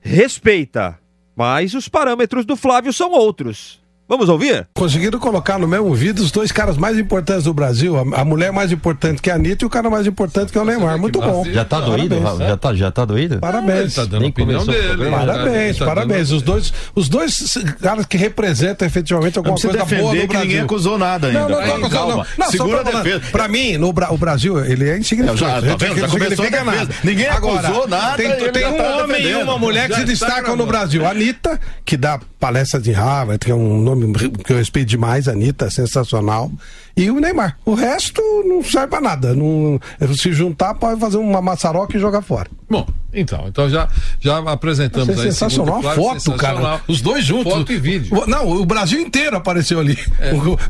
respeita. 0.00 0.96
Mas 1.34 1.74
os 1.74 1.88
parâmetros 1.88 2.46
do 2.46 2.56
Flávio 2.56 2.92
são 2.92 3.10
outros. 3.10 3.82
Vamos 4.08 4.28
ouvir? 4.28 4.68
Conseguiram 4.72 5.18
colocar 5.18 5.58
no 5.58 5.66
mesmo 5.66 5.92
vídeo 5.92 6.22
os 6.22 6.30
dois 6.30 6.52
caras 6.52 6.76
mais 6.76 6.96
importantes 6.96 7.42
do 7.44 7.52
Brasil, 7.52 7.96
a, 7.96 8.20
a 8.20 8.24
mulher 8.24 8.52
mais 8.52 8.70
importante 8.70 9.20
que 9.20 9.28
a 9.28 9.34
Anitta 9.34 9.64
e 9.64 9.66
o 9.66 9.70
cara 9.70 9.90
mais 9.90 10.06
importante 10.06 10.52
que 10.52 10.58
é 10.58 10.60
o 10.60 10.64
Neymar. 10.64 10.96
Muito 10.96 11.20
bom. 11.20 11.44
Já 11.50 11.64
tá 11.64 11.80
doído? 11.80 12.16
Parabéns. 12.16 12.48
Já 12.48 12.56
tá, 12.56 12.74
já 12.74 12.90
tá 12.92 13.04
doído? 13.04 13.38
Parabéns. 13.40 13.80
Ele 13.80 13.90
tá 13.90 14.04
dando 14.04 14.20
Nem 14.20 14.30
opinião 14.30 14.64
dele, 14.64 14.88
programa. 14.88 15.18
né? 15.18 15.26
Parabéns, 15.26 15.78
tá 15.78 15.84
parabéns. 15.84 16.28
dando- 16.28 16.36
Os 16.36 16.42
dois, 16.42 16.72
os 16.94 17.08
dois 17.08 17.58
caras 17.82 18.06
que 18.06 18.16
representam 18.16 18.86
efetivamente 18.86 19.38
alguma 19.38 19.56
coisa 19.58 19.84
boa 19.84 20.14
no 20.14 20.20
que 20.20 20.26
Brasil. 20.28 20.46
ninguém 20.46 20.60
acusou 20.60 20.96
nada 20.98 21.32
Não, 21.32 21.40
ainda. 21.42 21.60
não, 21.60 21.66
não, 21.66 21.78
não, 21.80 21.90
calma. 21.90 22.14
não, 22.16 22.26
não, 22.38 22.50
Segura 22.52 22.84
só 22.84 22.90
tô 22.90 22.96
a 22.98 23.02
defesa. 23.02 23.22
Pra 23.32 23.48
mim, 23.48 23.76
no 23.76 23.92
Bra- 23.92 24.12
o 24.12 24.16
Brasil, 24.18 24.64
ele 24.64 24.88
é 24.88 24.98
insignificante. 24.98 25.40
Já- 25.40 25.60
tá 25.60 25.76
vendo? 25.76 25.96
Já 25.96 26.02
não 26.06 26.10
começou 26.10 26.44
a 26.44 26.48
defesa. 26.48 26.64
nada. 26.64 26.94
Ninguém 27.02 27.26
Agora, 27.26 27.68
acusou 27.68 27.88
nada, 27.88 28.16
Tem, 28.16 28.30
ele 28.30 28.52
tem 28.52 28.66
um 28.66 28.76
tá 28.76 28.96
homem 28.98 29.22
e 29.26 29.34
uma 29.34 29.58
mulher 29.58 29.88
que 29.88 29.94
se 29.94 30.00
tá 30.02 30.06
destacam 30.06 30.54
no 30.54 30.64
Brasil. 30.64 31.04
A 31.04 31.10
Anitta, 31.10 31.58
que 31.84 31.96
dá 31.96 32.20
palestra 32.38 32.78
de 32.80 32.92
Harvard, 32.92 33.38
que 33.44 33.50
é 33.50 33.54
um 33.54 33.78
nome 33.80 33.95
que 34.44 34.52
eu 34.52 34.56
respeito 34.56 34.88
demais, 34.88 35.28
Anitta, 35.28 35.70
sensacional. 35.70 36.50
E 36.96 37.10
o 37.10 37.20
Neymar. 37.20 37.58
O 37.64 37.74
resto 37.74 38.22
não 38.46 38.62
serve 38.62 38.88
pra 38.88 39.00
nada. 39.00 39.34
Não, 39.34 39.78
se 40.16 40.32
juntar, 40.32 40.74
pode 40.74 40.98
fazer 41.00 41.18
uma 41.18 41.42
maçaroca 41.42 41.96
e 41.96 42.00
jogar 42.00 42.22
fora. 42.22 42.48
Bom, 42.68 42.86
Então, 43.16 43.44
então 43.48 43.68
já, 43.70 43.88
já 44.20 44.38
apresentamos 44.38 45.08
Isso 45.08 45.20
é 45.20 45.24
aí. 45.24 45.32
sensacional 45.32 45.76
segundo 45.76 45.88
a 45.88 45.94
foto, 45.94 46.32
cara. 46.32 46.48
sensacional. 46.56 46.80
Os 46.86 47.00
dois 47.00 47.24
juntos. 47.24 47.52
Foto 47.52 47.72
e 47.72 47.76
vídeo. 47.78 48.16
O- 48.16 48.26
Não, 48.26 48.48
o 48.48 48.64
Brasil 48.66 49.00
inteiro 49.00 49.36
apareceu 49.36 49.80
ali. 49.80 49.98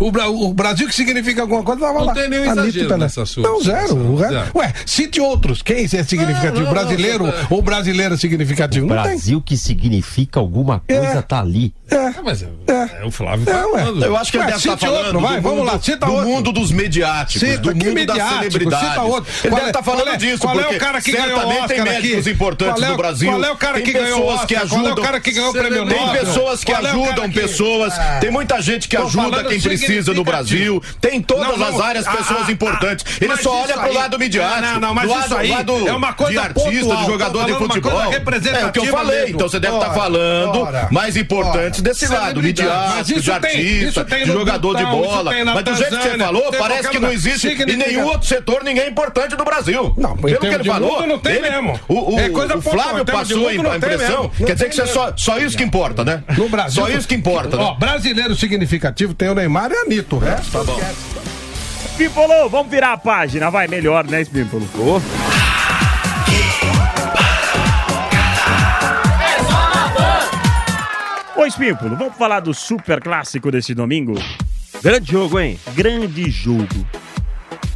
O, 0.01 0.07
o 0.07 0.13
Bra- 0.13 0.29
o 0.29 0.55
Brasil 0.55 0.87
que 0.89 0.95
significa 0.95 1.43
alguma 1.43 1.63
coisa 1.63 1.81
tava 1.81 1.99
Não 1.99 2.07
lá. 2.07 2.15
tem 2.15 2.29
nenhum 2.29 2.45
exagero 2.45 2.89
né? 2.91 2.97
nessa 2.99 3.27
sua 3.27 3.43
Não, 3.43 3.61
zero. 3.61 3.77
observação. 3.83 4.13
O 4.13 4.17
resto- 4.17 4.35
Zero. 4.35 4.51
Ué, 4.55 4.73
cite 4.87 5.21
outros. 5.21 5.63
Quem 5.63 5.85
é 5.85 5.89
significativo? 5.89 6.55
Não, 6.61 6.63
não, 6.67 6.71
brasileiro 6.73 7.25
não, 7.27 7.33
não. 7.33 7.47
ou 7.51 7.63
brasileira 7.63 8.17
significativo? 8.17 8.87
Não 8.87 8.95
tem. 8.97 9.05
Brasil 9.13 9.43
que 9.43 9.57
significa 9.57 10.39
alguma 10.41 10.81
coisa 10.81 11.23
tá 11.23 11.41
ali. 11.41 11.75
É. 11.91 12.21
mas 12.23 12.43
é, 12.43 12.49
é 13.01 13.05
o 13.05 13.11
Flávio 13.11 13.47
tá 13.47 13.53
É, 13.53 13.63
falando. 13.63 14.05
Eu 14.05 14.17
acho 14.17 14.31
que 14.31 14.37
ele 14.39 14.45
Ué, 14.45 14.51
deve 14.51 14.59
estar 14.59 14.77
falando 14.77 15.05
outro, 15.07 15.21
vai, 15.21 15.37
do, 15.37 15.43
vamos 15.43 15.59
mundo, 15.59 15.67
lá, 15.73 15.81
cita 15.81 16.07
do 16.07 16.13
outro. 16.13 16.29
mundo 16.29 16.53
dos 16.53 16.73
mediáticos, 16.73 17.49
Cita, 17.49 17.61
do 17.63 17.75
que 17.75 17.87
mundo 17.89 18.07
das 18.07 18.29
celebridades. 18.29 18.89
cita 18.89 19.03
outro. 19.03 19.33
Ele 19.45 19.55
deve 19.55 19.67
é- 19.67 19.69
estar 19.69 19.83
falando 19.83 20.09
é- 20.09 20.17
disso, 20.17 20.39
qual 20.43 20.61
é 20.61 20.69
o 20.69 20.79
cara 20.79 21.01
que 21.01 21.13
ganhou 21.13 21.27
o 21.27 21.31
certamente 21.41 21.69
tem 21.69 21.81
Oscar 21.81 21.95
médicos 21.95 22.27
aqui? 22.27 22.36
Importantes 22.37 22.75
Qual 22.81 22.85
é 22.85 22.91
do 22.93 22.97
Brasil. 22.97 23.31
qual 23.31 23.45
é 23.45 23.51
o 23.51 23.57
cara 23.57 23.75
tem 23.75 23.85
que 23.85 23.93
ganhou 23.93 24.19
o 24.19 24.23
pessoas 24.23 24.45
que 24.45 24.55
Oscar? 24.55 24.69
Qual 24.69 24.81
é 24.81 24.83
o 24.83 24.87
ajudam. 24.87 25.05
cara 25.05 25.21
que 25.21 25.31
ganhou 25.33 25.51
o 25.51 25.53
prêmio 25.53 25.87
Tem 25.87 26.01
Nobel? 26.07 26.21
pessoas 26.25 26.65
que 26.65 26.73
Qual 26.73 26.87
é 26.87 26.91
ajudam 26.91 27.31
que- 27.31 27.41
pessoas. 27.41 27.99
Ah. 27.99 28.19
Tem 28.21 28.31
muita 28.31 28.61
gente 28.61 28.89
que 28.89 28.97
Tô 28.97 29.05
ajuda 29.05 29.45
quem 29.45 29.61
precisa 29.61 30.13
no 30.15 30.23
Brasil. 30.25 30.83
Tem 31.01 31.17
em 31.17 31.23
todas 31.23 31.49
Não, 31.49 31.57
não, 31.57 31.67
as 31.69 31.81
áreas 31.81 32.07
ah, 32.07 32.13
pessoas 32.13 32.49
ah, 32.49 32.53
importantes. 32.53 33.05
ah, 33.09 33.17
Ele 33.21 33.29
mas 33.33 33.41
só 33.41 33.63
olha 33.63 33.75
pro 33.75 33.83
aí- 33.89 33.95
lado 33.95 34.19
midiático. 34.19 34.75
Não, 34.75 34.81
não, 34.81 34.95
mas 34.95 35.07
do 35.09 35.15
lado, 35.15 35.25
isso 35.27 35.37
aí 35.37 35.51
lado 35.51 35.89
é 35.89 35.93
uma 35.93 36.13
coisa 36.13 36.33
de 36.33 36.39
artista, 36.39 36.71
pontual. 36.71 36.97
de 36.99 37.07
jogador 37.07 37.45
de 37.47 37.53
futebol. 37.55 38.01
É 38.03 38.65
o 38.67 38.73
que 38.73 38.79
eu 38.81 38.87
falei. 38.87 39.21
mesmo. 39.21 39.35
Então 39.37 39.49
você 39.49 39.59
deve 39.61 39.75
estar 39.75 39.87
Ora, 39.91 39.95
falando 39.95 40.61
ora, 40.61 40.89
mais 40.91 41.17
importantes 41.17 41.81
desse 41.81 42.07
lado, 42.07 42.43
midiático, 42.43 43.21
de 43.21 43.25
tem- 43.25 43.35
artista, 43.35 44.05
tem 44.05 44.25
de 44.25 44.33
jogador 44.33 44.77
de 44.77 44.85
bola. 44.85 45.33
tem 45.33 45.45
Mas 45.45 45.65
do 45.65 45.75
jeito 45.75 45.97
que 45.97 46.03
você 46.03 46.19
falou, 46.19 46.51
tem 46.51 46.61
parece 46.61 46.89
que 46.91 46.99
não 46.99 47.11
existe 47.13 47.49
em 47.49 47.77
nenhum 47.77 48.05
outro 48.07 48.27
setor 48.29 48.63
ninguém 48.63 48.89
importante 48.89 49.37
do 49.37 49.45
Brasil. 49.45 49.95
Não, 49.97 50.17
Pelo 50.17 50.39
que 50.39 50.47
ele 50.47 50.65
falou, 50.65 51.07
não 51.07 51.19
tem 51.19 51.37
ele- 51.37 51.51
mesmo. 51.51 51.79
O, 52.17 52.21
É 52.21 52.29
coisa 52.31 52.57
o 52.57 52.63
Flávio 52.63 53.05
passou 53.05 53.53
mundo 53.53 53.69
a 53.69 53.77
impressão. 53.77 54.29
Quer 54.31 54.55
dizer 54.55 54.69
que 54.69 54.77
você 54.77 54.87
só, 54.87 55.13
só 55.17 55.39
isso 55.39 55.57
que 55.57 55.63
importa, 55.65 56.05
né? 56.05 56.23
No 56.37 56.49
Brasil. 56.49 56.83
Só 56.83 56.89
isso 56.91 57.07
que 57.07 57.15
importa, 57.15 57.57
Ó, 57.57 57.73
né? 57.73 57.77
brasileiro 57.79 58.35
significativo 58.35 59.15
tem 59.15 59.29
o 59.29 59.35
Neymar 59.35 59.71
e 59.71 59.77
a 59.77 59.81
Anitta. 59.83 60.17
O 60.17 60.19
resto. 60.19 60.51
Tá 60.53 60.65
bom. 60.65 60.81
Pimpolo, 61.97 62.49
vamos 62.49 62.71
virar 62.71 62.93
a 62.93 62.99
página, 62.99 63.51
vai 63.51 63.67
melhor, 63.69 64.05
né, 64.05 64.25
Pimpolo? 64.25 64.67
Ô, 71.37 71.45
Espímpolo, 71.45 71.97
vamos 71.97 72.17
falar 72.17 72.41
do 72.41 72.55
super 72.55 73.01
clássico 73.01 73.51
desse 73.51 73.75
domingo? 73.75 74.15
Grande 74.83 75.13
jogo, 75.13 75.39
hein? 75.39 75.59
Grande 75.75 76.31
jogo. 76.31 76.87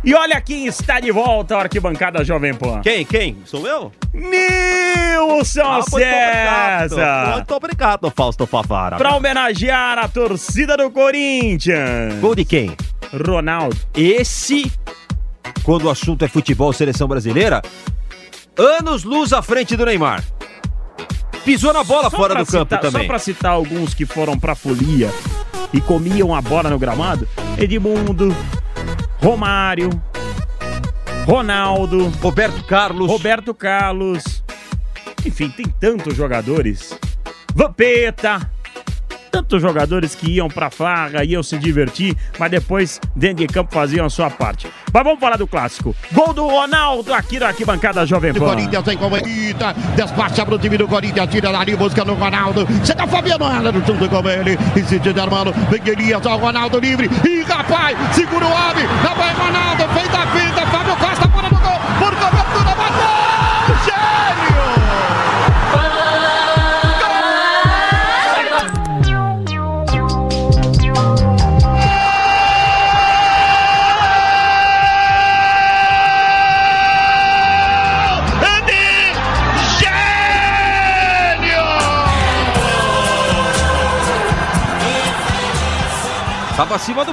E 0.03 0.15
olha 0.15 0.41
quem 0.41 0.67
está 0.67 0.99
de 0.99 1.13
volta, 1.13 1.57
a 1.57 1.61
arquibancada 1.61 2.25
Jovem 2.25 2.55
Pan. 2.55 2.81
Quem? 2.81 3.05
Quem? 3.05 3.37
Sou 3.45 3.67
eu? 3.67 3.93
Nilson 4.15 5.61
Ah, 5.63 5.75
muito 5.75 5.95
obrigado. 5.95 6.89
César! 6.89 7.33
Muito 7.35 7.55
obrigado, 7.55 8.11
Fausto 8.11 8.47
Favara. 8.47 8.97
Pra 8.97 9.15
homenagear 9.15 9.99
a 9.99 10.09
torcida 10.09 10.75
do 10.77 10.91
Corinthians. 10.91 12.15
Gol 12.21 12.35
de 12.35 12.45
quem? 12.47 12.75
Ronaldo. 13.27 13.77
Esse, 13.95 14.73
quando 15.63 15.85
o 15.85 15.91
assunto 15.91 16.25
é 16.25 16.29
futebol, 16.29 16.73
seleção 16.73 17.07
brasileira, 17.07 17.61
anos 18.57 19.05
luz 19.05 19.35
à 19.35 19.43
frente 19.43 19.77
do 19.77 19.85
Neymar. 19.85 20.25
Pisou 21.45 21.73
na 21.75 21.85
bola 21.85 22.09
Só 22.11 22.17
fora 22.17 22.35
do 22.35 22.47
campo 22.47 22.65
citar- 22.65 22.81
também. 22.81 23.03
Só 23.03 23.07
pra 23.07 23.19
citar 23.19 23.53
alguns 23.53 23.93
que 23.93 24.07
foram 24.07 24.39
pra 24.39 24.55
folia 24.55 25.11
e 25.75 25.81
comiam 25.81 26.35
a 26.35 26.41
bola 26.41 26.71
no 26.71 26.79
gramado: 26.79 27.29
Edmundo, 27.59 28.35
Romário, 29.23 29.91
Ronaldo, 31.27 32.09
Roberto 32.23 32.65
Carlos. 32.65 33.09
Roberto 33.09 33.55
Carlos. 33.55 34.43
Enfim, 35.25 35.51
tem 35.51 35.67
tantos 35.67 36.17
jogadores. 36.17 36.99
Vampeta. 37.55 38.51
Tantos 39.31 39.63
jogadores 39.63 40.15
que 40.15 40.29
iam 40.29 40.49
pra 40.49 40.71
farra, 40.71 41.23
iam 41.25 41.43
se 41.43 41.57
divertir, 41.57 42.17
mas 42.37 42.51
depois, 42.51 43.01
dentro 43.15 43.47
de 43.47 43.53
campo, 43.53 43.73
faziam 43.73 44.05
a 44.05 44.11
sua 44.11 44.29
parte. 44.29 44.69
Mas 44.93 45.05
vamos 45.05 45.21
falar 45.21 45.37
do 45.37 45.47
clássico. 45.47 45.95
Gol 46.13 46.33
do 46.33 46.47
Ronaldo 46.47 47.15
aqui 47.15 47.39
na 47.39 47.49
arquibancada 47.49 48.05
Jovem 48.05 48.33
O 48.33 48.35
Pan. 48.35 48.47
Corinthians 48.47 48.85
vem 48.85 48.97
com 48.97 49.17
Eita, 49.17 49.75
despacha 49.95 50.45
pro 50.45 50.59
time 50.59 50.77
do 50.77 50.89
Corinthians, 50.89 51.31
tira 51.31 51.53
dali, 51.53 51.77
busca 51.77 52.05
no 52.05 52.15
Ronaldo. 52.15 52.67
Chega 52.85 53.07
Fabiano 53.07 53.45
Heller 53.45 53.73
junto 53.73 54.09
com 54.09 54.29
ele. 54.29 54.59
Insiste 54.77 55.13
de 55.13 55.21
Armando, 55.21 55.53
vem 55.69 55.81
Elias, 55.87 56.25
o 56.25 56.37
Ronaldo 56.37 56.79
livre. 56.79 57.11
Ih, 57.25 57.43
rapaz, 57.43 57.97
segura 58.15 58.47
o 58.47 58.51
homem. 58.51 58.87
Lá 59.05 59.15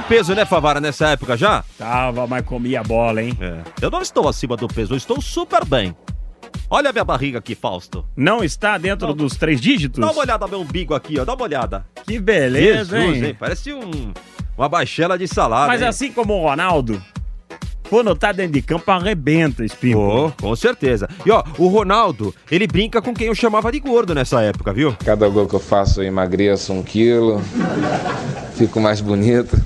peso, 0.08 0.34
né, 0.34 0.46
Favara, 0.46 0.80
nessa 0.80 1.08
época 1.08 1.36
já? 1.36 1.62
Tava, 1.76 2.26
mas 2.26 2.44
comia 2.44 2.82
bola, 2.82 3.22
hein? 3.22 3.36
É. 3.38 3.60
Eu 3.82 3.90
não 3.90 4.00
estou 4.00 4.26
acima 4.26 4.56
do 4.56 4.66
peso, 4.66 4.94
eu 4.94 4.96
estou 4.96 5.20
super 5.20 5.64
bem. 5.66 5.94
Olha 6.70 6.88
a 6.88 6.92
minha 6.92 7.04
barriga 7.04 7.38
aqui, 7.38 7.54
Fausto. 7.54 8.06
Não 8.16 8.42
está 8.42 8.78
dentro 8.78 9.12
dos 9.12 9.36
três 9.36 9.60
dígitos? 9.60 10.00
Dá 10.00 10.10
uma 10.10 10.22
olhada 10.22 10.46
no 10.46 10.50
meu 10.50 10.60
umbigo 10.62 10.94
aqui, 10.94 11.20
ó. 11.20 11.24
Dá 11.24 11.34
uma 11.34 11.42
olhada. 11.42 11.84
Que 12.06 12.18
beleza, 12.18 12.98
Jesus, 12.98 13.22
hein? 13.22 13.36
Parece 13.38 13.72
um, 13.72 14.12
uma 14.56 14.68
baixela 14.68 15.18
de 15.18 15.28
salada. 15.28 15.66
Mas 15.66 15.82
hein? 15.82 15.88
assim 15.88 16.10
como 16.10 16.34
o 16.34 16.42
Ronaldo, 16.42 17.02
quando 17.90 18.14
tá 18.14 18.32
dentro 18.32 18.52
de 18.52 18.62
campo, 18.62 18.90
arrebenta, 18.90 19.62
Espinho. 19.62 19.98
Oh, 19.98 20.32
com 20.40 20.56
certeza. 20.56 21.06
E 21.24 21.30
ó, 21.30 21.44
o 21.58 21.68
Ronaldo, 21.68 22.34
ele 22.50 22.66
brinca 22.66 23.02
com 23.02 23.12
quem 23.12 23.26
eu 23.26 23.34
chamava 23.34 23.70
de 23.70 23.80
gordo 23.80 24.14
nessa 24.14 24.40
época, 24.40 24.72
viu? 24.72 24.96
Cada 25.04 25.28
gol 25.28 25.46
que 25.46 25.54
eu 25.54 25.60
faço 25.60 26.00
eu 26.00 26.06
emagreço 26.06 26.72
um 26.72 26.82
quilo, 26.82 27.42
fico 28.56 28.80
mais 28.80 29.02
bonito. 29.02 29.58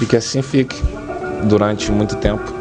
E 0.00 0.06
que 0.06 0.16
assim 0.16 0.42
fique 0.42 0.76
durante 1.44 1.90
muito 1.90 2.16
tempo. 2.16 2.58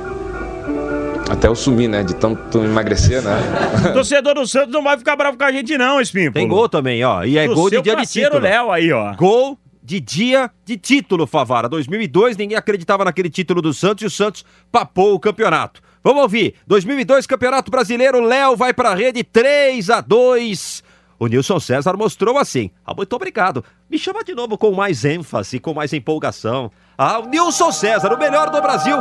Até 1.30 1.48
eu 1.48 1.56
sumir, 1.56 1.90
né? 1.90 2.04
De 2.04 2.16
tanto 2.16 2.64
emagrecer, 2.64 3.22
né? 3.22 3.38
Torcedor 3.94 4.36
do 4.36 4.48
Santos 4.48 4.72
não 4.72 4.84
vai 4.84 4.98
ficar 4.98 5.16
bravo 5.16 5.38
com 5.38 5.44
a 5.44 5.52
gente, 5.52 5.78
não, 5.78 6.00
Espinho. 6.00 6.32
Tem 6.32 6.48
gol 6.48 6.70
também, 6.70 7.04
ó. 7.04 7.24
E 7.24 7.38
é 7.38 7.48
Do 7.48 7.54
gol 7.54 7.70
de 7.70 7.82
dia 7.82 7.96
de 7.96 8.08
título. 8.08 8.40
Léo 8.40 8.72
aí, 8.72 8.92
ó. 8.92 9.14
Gol 9.16 9.58
de 9.84 10.00
dia 10.00 10.50
de 10.66 10.78
título, 10.78 11.28
Favara. 11.28 11.68
2002, 11.68 12.38
ninguém 12.38 12.58
acreditava 12.58 13.04
naquele 13.06 13.30
título 13.30 13.62
do 13.62 13.74
Santos 13.74 14.04
e 14.04 14.06
o 14.06 14.10
Santos 14.10 14.46
papou 14.72 15.14
o 15.14 15.20
campeonato. 15.20 15.82
Vamos 16.04 16.22
ouvir. 16.22 16.56
2002, 16.66 17.28
Campeonato 17.28 17.70
Brasileiro, 17.70 18.22
Léo 18.22 18.56
vai 18.56 18.74
pra 18.74 18.94
rede 18.94 19.24
3 19.24 19.90
a 19.90 20.00
2 20.00 20.84
O 21.20 21.28
Nilson 21.28 21.60
César 21.60 21.98
mostrou 21.98 22.38
assim. 22.38 22.70
Ah, 22.86 22.94
muito 22.94 23.14
obrigado. 23.16 23.64
Me 23.90 23.98
chama 23.98 24.24
de 24.24 24.36
novo 24.36 24.58
com 24.58 24.72
mais 24.72 25.04
ênfase, 25.04 25.60
com 25.60 25.74
mais 25.74 25.92
empolgação. 25.94 26.72
Ah, 26.98 27.20
o 27.20 27.26
Nilson 27.28 27.72
César, 27.72 28.14
o 28.14 28.18
melhor 28.18 28.50
do 28.50 28.62
Brasil, 28.62 28.98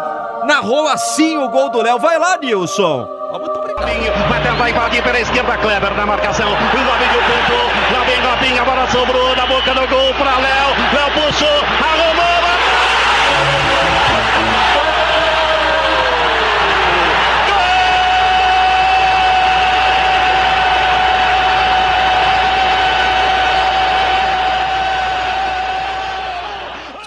narrou 0.46 0.88
assim 0.88 1.37
o 1.37 1.49
gol 1.50 1.68
do 1.70 1.82
Léo. 1.82 1.99
Vai 1.99 2.18
lá, 2.18 2.38
Nilson. 2.38 3.06
Ah, 3.32 3.38
muito 3.38 3.58
obrigado. 3.58 3.87
Vai 4.28 4.42
tentar 4.42 4.70
invadir 4.70 5.02
pela 5.02 5.20
esquerda, 5.20 5.56
Kleber 5.58 5.94
na 5.94 6.06
marcação. 6.06 6.49
O 6.49 6.54
Robinho 6.54 7.23
tentou. 7.26 7.99
Lá 7.99 8.04
vem 8.04 8.20
Robinho, 8.20 8.62
a 8.62 8.64
bola 8.64 8.87
sobrou 8.90 9.37
na 9.37 9.46
boca 9.46 9.75
do 9.75 9.88
gol 9.88 10.14
pra 10.14 10.38
Léo. 10.38 10.68
Léo 10.94 11.11
puxou, 11.12 11.49
arrumou. 11.49 12.36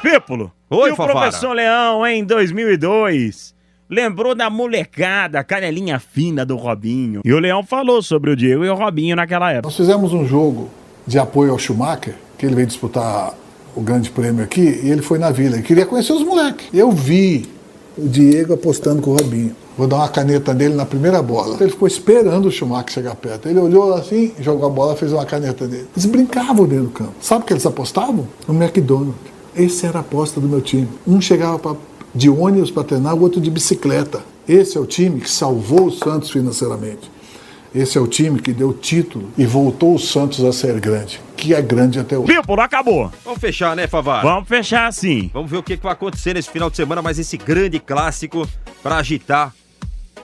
Pípolo. 0.02 0.52
Oi, 0.70 0.90
e 0.90 0.94
o 0.94 0.96
professor 0.96 1.54
Leão, 1.54 2.06
em 2.06 2.24
2002, 2.24 3.54
lembrou 3.90 4.36
da 4.36 4.50
molecada, 4.50 5.44
canelinha 5.44 6.00
fina 6.00 6.46
do 6.46 6.56
Robinho. 6.56 7.22
E 7.26 7.34
o 7.34 7.40
Leão 7.40 7.64
falou 7.64 8.02
sobre 8.02 8.32
o 8.32 8.36
Diego 8.36 8.64
e 8.64 8.70
o 8.70 8.76
Robinho 8.76 9.16
naquela 9.16 9.52
época. 9.52 9.68
Nós 9.68 9.76
fizemos 9.76 10.14
um 10.14 10.26
jogo 10.26 10.70
de 11.06 11.18
apoio 11.18 11.52
ao 11.52 11.60
Schumacher, 11.60 12.16
que 12.38 12.46
ele 12.46 12.56
veio 12.56 12.68
disputar 12.68 13.34
o 13.76 13.82
grande 13.82 14.10
prêmio 14.10 14.44
aqui, 14.44 14.82
e 14.84 14.90
ele 14.90 15.02
foi 15.02 15.18
na 15.18 15.32
vila. 15.32 15.56
Ele 15.56 15.64
queria 15.64 15.86
conhecer 15.86 16.14
os 16.14 16.24
moleques. 16.24 16.68
Eu 16.74 16.92
vi 16.92 17.50
o 17.98 18.08
Diego 18.08 18.54
apostando 18.54 19.02
com 19.02 19.12
o 19.12 19.18
Robinho. 19.18 19.56
Vou 19.78 19.88
dar 19.88 19.98
uma 19.98 20.10
caneta 20.10 20.54
nele 20.54 20.74
na 20.74 20.86
primeira 20.86 21.22
bola. 21.22 21.56
Ele 21.60 21.70
ficou 21.70 21.88
esperando 21.88 22.48
o 22.48 22.52
Schumacher 22.52 22.92
chegar 22.92 23.16
perto. 23.16 23.48
Ele 23.48 23.60
olhou 23.60 23.94
assim, 23.94 24.34
jogou 24.40 24.68
a 24.68 24.70
bola, 24.70 24.96
fez 24.96 25.14
uma 25.14 25.26
caneta 25.26 25.66
nele. 25.66 25.88
Eles 25.96 26.06
brincavam 26.06 26.68
dentro 26.68 26.86
do 26.86 26.92
campo. 26.92 27.14
Sabe 27.22 27.44
o 27.44 27.46
que 27.46 27.54
eles 27.54 27.66
apostavam? 27.66 28.28
No 28.48 28.62
McDonald's. 28.62 29.29
Essa 29.64 29.88
era 29.88 29.98
a 30.00 30.02
aposta 30.02 30.40
do 30.40 30.48
meu 30.48 30.62
time. 30.62 30.88
Um 31.08 31.20
chegava 31.20 31.60
pra- 31.60 31.76
de 32.16 32.30
ônibus 32.30 32.72
para 32.72 32.84
treinar, 32.84 33.14
o 33.16 33.22
outro 33.22 33.40
de 33.42 33.52
bicicleta. 33.52 34.24
Esse 34.48 34.78
é 34.78 34.80
o 34.82 34.86
time 34.86 35.22
que 35.22 35.30
salvou 35.30 35.88
o 35.88 35.92
Santos 35.92 36.32
financeiramente. 36.32 37.12
Esse 37.74 38.00
é 38.00 38.02
o 38.02 38.08
time 38.08 38.40
que 38.40 38.52
deu 38.52 38.74
título 38.74 39.30
e 39.38 39.46
voltou 39.46 39.94
o 39.94 40.00
Santos 40.00 40.44
a 40.44 40.52
ser 40.52 40.80
grande, 40.80 41.22
que 41.38 41.54
é 41.54 41.62
grande 41.62 42.00
até 42.00 42.18
hoje. 42.18 42.34
Pipo, 42.34 42.56
não 42.56 42.64
acabou. 42.64 43.12
Vamos 43.24 43.40
fechar, 43.40 43.76
né, 43.76 43.86
Favar? 43.86 44.24
Vamos 44.24 44.48
fechar 44.50 44.88
assim. 44.88 45.30
Vamos 45.32 45.52
ver 45.52 45.58
o 45.58 45.64
que 45.64 45.78
que 45.78 45.84
vai 45.84 45.94
acontecer 45.94 46.34
nesse 46.34 46.50
final 46.50 46.70
de 46.72 46.78
semana, 46.78 47.00
mas 47.02 47.20
esse 47.20 47.38
grande 47.38 47.80
clássico 47.80 48.48
pra 48.82 48.98
agitar 48.98 49.54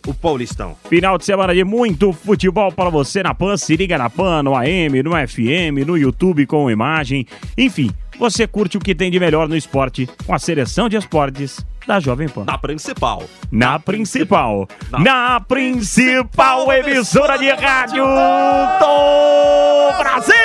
o 0.05 0.13
Paulistão. 0.13 0.75
Final 0.89 1.17
de 1.17 1.25
semana 1.25 1.53
de 1.53 1.63
muito 1.63 2.13
futebol 2.13 2.71
para 2.71 2.89
você 2.89 3.23
na 3.23 3.33
PAN. 3.33 3.57
Se 3.57 3.75
liga 3.75 3.97
na 3.97 4.09
PAN, 4.09 4.43
no 4.43 4.55
AM, 4.55 5.01
no 5.03 5.11
FM, 5.11 5.85
no 5.85 5.97
YouTube 5.97 6.45
com 6.45 6.69
imagem. 6.69 7.25
Enfim, 7.57 7.91
você 8.19 8.47
curte 8.47 8.77
o 8.77 8.79
que 8.79 8.95
tem 8.95 9.11
de 9.11 9.19
melhor 9.19 9.47
no 9.47 9.55
esporte 9.55 10.07
com 10.25 10.33
a 10.33 10.39
seleção 10.39 10.87
de 10.87 10.95
esportes 10.95 11.65
da 11.85 11.99
Jovem 11.99 12.27
Pan. 12.27 12.45
Na 12.45 12.57
principal. 12.57 13.23
Na 13.51 13.79
principal. 13.79 14.67
Na 14.91 15.39
principal 15.41 16.71
emissora 16.71 17.37
de 17.37 17.49
rádio 17.51 18.03
do 18.03 19.97
Brasil! 19.97 20.35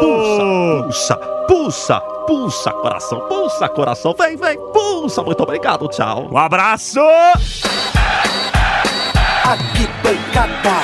Pulsa, 0.00 1.16
pulsa, 1.46 2.00
pulsa, 2.26 2.70
coração, 2.72 3.20
pulsa, 3.28 3.68
coração. 3.68 4.14
Vem, 4.18 4.36
vem, 4.36 4.58
pulsa. 4.72 5.22
Muito 5.22 5.42
obrigado, 5.42 5.88
tchau. 5.88 6.28
Um 6.30 6.36
abraço! 6.36 7.00
Arquibancada. 9.44 10.74